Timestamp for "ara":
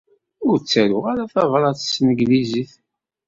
1.11-1.31